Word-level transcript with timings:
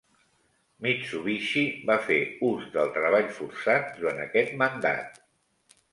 Mitsubishi 0.85 1.65
va 1.91 1.97
fer 2.07 2.17
ús 2.49 2.65
del 2.77 2.91
treball 2.97 3.29
forçat 3.39 3.93
durant 3.99 4.23
aquest 4.25 4.57
mandat. 4.63 5.21